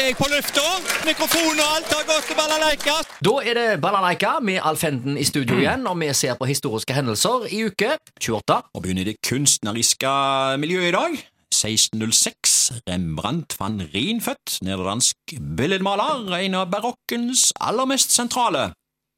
[0.00, 0.62] er jeg på lufta.
[1.06, 2.96] Mikrofon og alt har gått til balalaika.
[3.24, 7.46] Da er det Balalaika med Alfenden i studio igjen, og vi ser på historiske hendelser
[7.54, 8.58] i uke 28.
[8.76, 10.12] Og begynner i det kunstneriske
[10.60, 11.16] miljøet i dag.
[11.56, 12.56] 1606.
[12.90, 18.68] Rembrandt van Rien født, nederlandsk billedmaler, en av barokkens aller mest sentrale.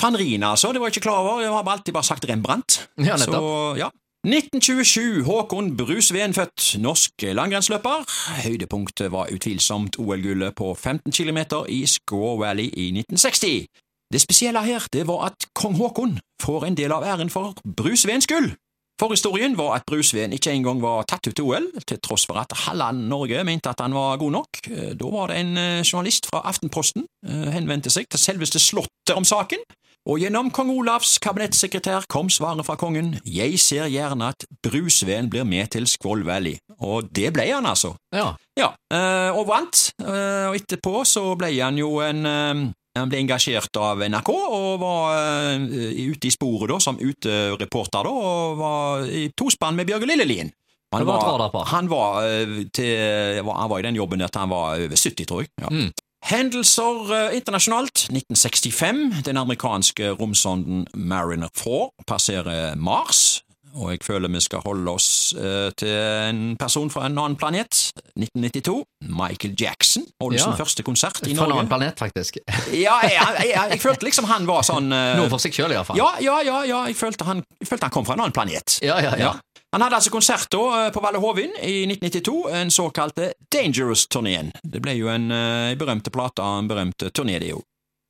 [0.00, 2.84] Van Rien, altså, det var jeg ikke klar over, jeg har alltid bare sagt Rembrandt.
[2.96, 3.34] Ja, nettopp.
[3.34, 3.90] Så, ja.
[4.26, 5.22] 1927.
[5.24, 8.02] Håkon Brusveen født, norsk langrennsløper.
[8.44, 13.64] Høydepunktet var utvilsomt OL-gullet på 15 km i Squaw Valley i 1960.
[14.12, 18.28] Det spesielle her det var at kong Haakon får en del av æren for Brusveens
[18.28, 18.52] gull.
[19.00, 22.52] Forhistorien var at Brusveen ikke engang var tatt ut til OL, til tross for at
[22.66, 24.60] halve Norge mente at han var god nok.
[24.68, 29.16] Eh, Da var det en eh, journalist fra Aftenposten eh, henvendte seg til selveste Slottet
[29.16, 29.64] om saken,
[30.08, 35.44] og gjennom kong Olavs kabinettsekretær kom svaret fra kongen Jeg ser gjerne at Brusveen blir
[35.44, 37.92] med til Skvoll Valley, og det ble han altså.
[38.14, 38.32] Ja.
[38.56, 42.68] Ja, eh, og vant, eh, og etterpå så ble han jo en eh,
[42.98, 48.56] han ble engasjert av NRK og var ute i sporet da, som utereporter da, og
[48.58, 50.50] var i tospann med Bjørge Lillelien.
[50.90, 51.54] Han var?
[51.70, 52.26] Han var,
[52.74, 55.52] til, han var i den jobben at han var over 70, tror jeg.
[55.62, 55.70] Ja.
[55.70, 55.92] Mm.
[56.24, 58.06] Hendelser eh, internasjonalt.
[58.12, 59.22] 1965.
[59.26, 63.42] Den amerikanske romsonden Mariner 4 passerer Mars.
[63.74, 67.92] Og jeg føler vi skal holde oss eh, til en person fra en annen planet.
[68.18, 68.80] 1992.
[69.06, 70.44] Michael Jackson holder Ja.
[70.48, 71.36] sin første konsert i Norge.
[71.38, 72.36] Fra en annen planet, faktisk.
[72.86, 73.14] Ja, jeg,
[73.46, 75.96] jeg, jeg følte liksom han var sånn eh, Noe for seg sjøl, iallfall.
[76.02, 78.80] ja, ja, ja, ja jeg, følte han, jeg følte han kom fra en annen planet.
[78.82, 79.32] Ja, ja, ja.
[79.72, 84.50] Han hadde altså konsert eh, på Valle Hovin i 1992, en såkalte Dangerous-turneen.
[84.62, 87.60] Det ble jo en uh, berømte plate av en berømt eh, turné, det jo.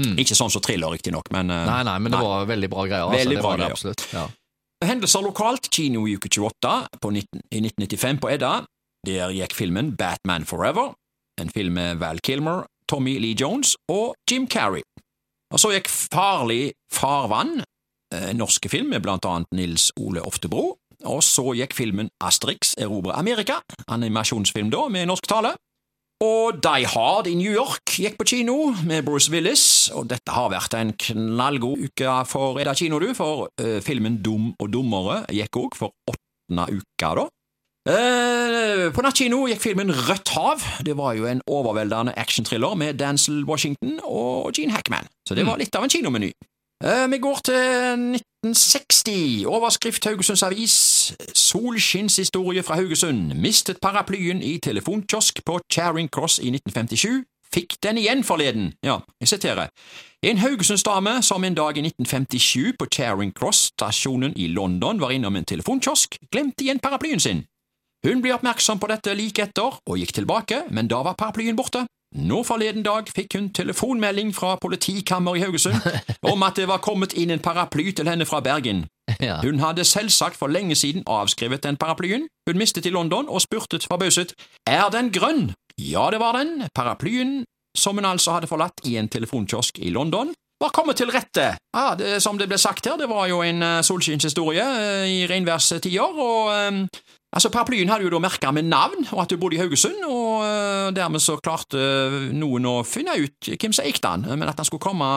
[0.00, 0.14] Mm.
[0.22, 3.04] Ikke sånn som thriller, riktignok, men eh, Nei, nei, men det var veldig bra greier.
[3.04, 3.18] Altså.
[3.20, 3.76] Veldig det bra var det greier.
[3.76, 4.06] absolutt.
[4.14, 4.24] Ja.
[4.82, 6.72] Hendelser lokalt, kino i uke 28
[7.02, 8.52] på 19, i 1995 på Edda.
[9.06, 10.94] Der gikk filmen Batman Forever,
[11.40, 14.84] en film med Val Kilmer, Tommy Lee Jones og Jim Carrey.
[15.52, 17.60] Og så gikk Farlig farvann,
[18.14, 20.78] eh, en norsk film med blant annet Nils Ole Oftebro.
[21.08, 25.54] Og så gikk filmen Asterix erobrer Amerika, animasjonsfilm da, med norsk tale.
[26.22, 30.52] Og Die Hard i New York gikk på kino med Bruce Willis, og dette har
[30.52, 35.58] vært en knallgod uke for Edda kino, du, for uh, filmen Dum og dummere gikk
[35.64, 37.26] òg for åttende uka, da.
[37.82, 40.62] Uh, på nattkino gikk filmen Rødt hav.
[40.86, 45.58] Det var jo en overveldende actionthriller med Dancel Washington og Gene Hackman, så det var
[45.58, 46.30] litt av en kinomeny.
[46.84, 47.54] Eh, vi går til
[48.44, 49.46] 1960.
[49.46, 50.76] Overskrift Haugesunds Avis.
[51.34, 53.34] Solskinnshistorie fra Haugesund.
[53.34, 57.24] Mistet paraplyen i telefonkiosk på Charing Cross i 1957.
[57.54, 58.72] Fikk den igjen forleden.
[58.82, 59.68] Ja, jeg siterer.
[60.22, 65.44] En Haugesundsdame som en dag i 1957 på Charing Cross-stasjonen i London var innom en
[65.44, 67.44] telefonkiosk, glemte igjen paraplyen sin.
[68.06, 71.86] Hun ble oppmerksom på dette like etter og gikk tilbake, men da var paraplyen borte.
[72.12, 75.80] Nå forleden dag fikk hun telefonmelding fra politikammer i Haugesund
[76.32, 78.84] om at det var kommet inn en paraply til henne fra Bergen.
[79.20, 79.38] Ja.
[79.40, 83.80] Hun hadde selvsagt for lenge siden avskrevet den paraplyen hun mistet i London, og spurte
[83.80, 84.34] forbauset
[84.68, 85.54] Er den grønn?
[85.78, 86.68] Ja, det var den.
[86.74, 87.44] Paraplyen,
[87.78, 91.56] som hun altså hadde forlatt i en telefonkiosk i London, var kommet til rette.
[91.74, 95.24] Ah, det, som det ble sagt her, det var jo en uh, solskinnshistorie uh, i
[95.30, 96.84] regnværstider, og um,
[97.32, 100.21] Altså, Paraplyen hadde jo da merka med navn, og at hun bodde i Haugesund, og
[100.21, 100.21] eh,
[100.90, 104.68] dermed så klarte eh, noen å finne ut hvem som eikte han, men at han
[104.68, 105.08] skulle komme,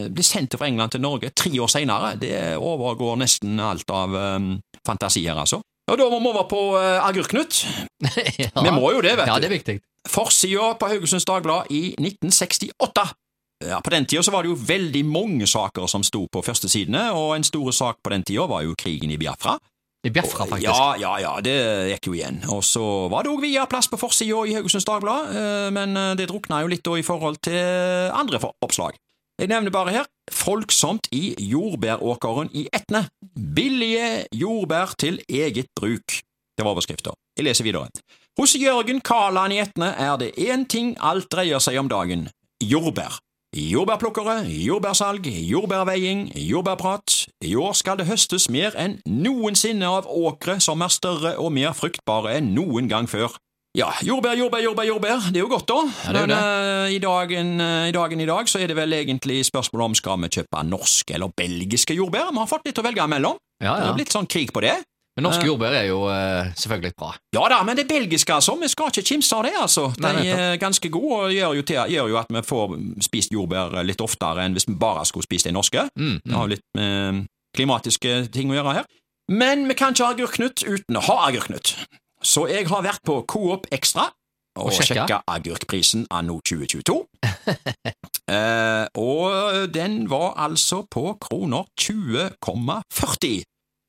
[0.00, 4.16] eh, bli sendt fra England til Norge tre år senere, det overgår nesten alt av
[4.18, 4.50] eh,
[4.86, 5.60] fantasier, altså.
[5.90, 7.64] Og da må vi over på Agurknut.
[8.40, 8.50] Ja.
[8.60, 9.30] Vi må jo det, vet du.
[9.30, 9.74] Ja, det er viktig.
[10.08, 13.04] Forsida på Haugesunds Dagblad i 1968.
[13.64, 17.06] Ja, På den tida så var det jo veldig mange saker som sto på førstesidene,
[17.16, 19.56] og en stor sak på den tida var jo krigen i Biafra.
[20.12, 20.68] Bjefra, faktisk.
[20.68, 21.54] Ja, ja, ja, det
[21.94, 22.42] gikk jo igjen.
[22.52, 22.82] Og så
[23.12, 26.60] var det òg via plass på forsida i Haugesunds Dagblad, eh, men eh, det drukna
[26.64, 28.98] jo litt i forhold til andre oppslag.
[29.40, 33.06] Jeg nevner bare her Folksomt i jordbæråkeren i Etne.
[33.34, 36.20] Billige jordbær til eget bruk.
[36.54, 37.12] Det var overskrifta.
[37.36, 37.90] Jeg leser videre.
[38.38, 42.28] Hos Jørgen Kaland i Etne er det én ting alt dreier seg om dagen–
[42.72, 43.18] jordbær.
[43.54, 47.26] Jordbærplukkere, jordbærsalg, jordbærveiing, jordbærprat.
[47.44, 51.70] I år skal det høstes mer enn noensinne av åkre som er større og mer
[51.78, 53.36] fruktbare enn noen gang før.
[53.78, 55.28] Ja, jordbær, jordbær, jordbær, jordbær.
[55.30, 55.78] Det er jo godt, da.
[55.86, 58.72] Ja, det er jo Men eh, i, dagen, eh, i dagen i dag så er
[58.72, 62.32] det vel egentlig spørsmål om skal vi kjøpe norske eller belgiske jordbær.
[62.34, 63.38] Vi har fått litt å velge mellom.
[63.62, 64.74] Ja, Det er blitt sånn krig på det.
[65.16, 65.46] Men norske Eh.
[65.46, 67.12] jordbær er jo eh, selvfølgelig bra.
[67.36, 68.56] Ja da, men det belgiske, altså.
[68.60, 69.84] Vi skal ikke kimse av det, altså.
[69.96, 72.74] De Nei, er ganske gode og gjør jo, til, gjør jo at vi får
[73.06, 75.86] spist jordbær litt oftere enn hvis vi bare skulle spist de norske.
[75.94, 78.84] Mm, Det har jo litt med klimatiske ting å gjøre her.
[79.30, 81.76] Men vi kan ikke ha agurknut uten å ha agurknut.
[82.24, 84.10] Så jeg har vært på Coop Extra.
[84.56, 87.06] og, Og sjekka agurkprisen anno 2022.
[88.34, 93.42] eh, og den var altså på kroner 20,40.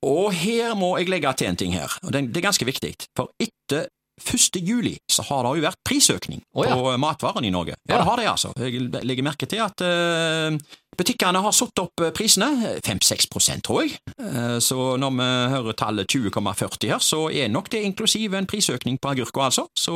[0.06, 2.94] Og her må jeg legge til en ting her, og det er ganske viktig.
[3.18, 4.56] For etter 1.
[4.64, 6.76] juli så har det jo vært prisøkning oh, ja.
[6.78, 7.74] på matvarene i Norge.
[7.84, 7.98] Ja, Ja.
[7.98, 8.52] det har det, altså.
[8.56, 10.56] Jeg legger merke til at eh,
[10.96, 13.28] butikkene har satt opp eh, prisene, 5-6
[13.64, 13.96] tror jeg.
[14.20, 18.98] Eh, så når vi hører tallet 20,40 her, så er nok det inklusiv en prisøkning
[19.02, 19.66] på agurker, altså.
[19.76, 19.94] Så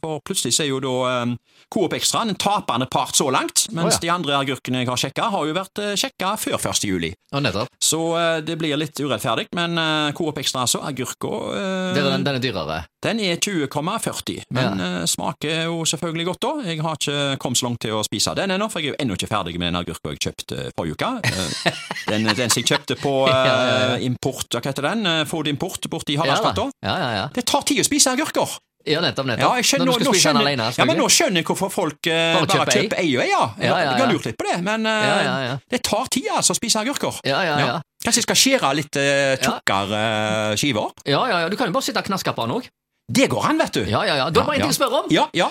[0.00, 1.34] for plutselig er jo da eh,
[1.72, 4.02] Coop Extra en tapende part så langt, mens oh, ja.
[4.04, 6.84] de andre agurkene jeg har sjekka, har jo vært sjekka før 1.
[6.88, 7.12] juli.
[7.32, 7.62] Oh.
[7.82, 9.78] Så eh, det blir litt urettferdig, men
[10.16, 12.82] Coop Extra, altså, agurka eh, den, den er dyrere.
[13.04, 14.90] den er 20,40, men ja.
[15.08, 16.52] smaker jo selvfølgelig godt da.
[16.68, 19.00] Jeg har ikke kommet så langt til å spise den ennå, for jeg er jo
[19.04, 20.41] ennå ikke ferdig med den agurka jeg kjøpte
[20.76, 21.12] forrige uke.
[21.22, 21.78] Eh,
[22.08, 23.94] den, den som jeg kjøpte på eh, ja.
[24.08, 25.06] import, hva heter den?
[25.30, 26.18] Ford Import borte i.
[26.20, 26.68] Haraldsgata.
[26.82, 27.24] ja, ja, ja.
[27.34, 28.58] Det tar tid å spise agurker.
[28.84, 29.26] ja, nettopp.
[29.30, 29.56] nettopp.
[29.56, 30.68] Ja, skjønner, du skal nå, spise skjønner, alene.
[30.74, 33.08] ja, men nå skjønner jeg hvorfor folk eh, Bare bare, kjøper ei.
[33.14, 33.42] og ei, ja.
[33.62, 36.58] Ja, ja, Jeg har lurt litt på det, men eh, det tar tid altså å
[36.58, 37.22] spise agurker.
[37.28, 37.80] Ja, ja, ja.
[38.02, 40.90] Kanskje jeg skal skjære litt eh, tjukkere eh, skiver?
[41.06, 41.52] Ja, ja, ja.
[41.52, 42.66] Du kan jo bare sitte og knaske på den òg.
[43.12, 43.84] Det går an, vet du.
[43.86, 44.26] Ja, ja, ja.
[44.26, 45.12] Er det bare en ting å spørre om.
[45.14, 45.50] Ja, ja.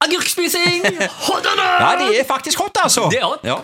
[0.00, 0.86] Agurkspising!
[1.26, 1.60] Hot not?
[1.60, 3.10] Ja, det er faktisk hot, altså.
[3.12, 3.42] Det er hot.
[3.44, 3.60] Ja.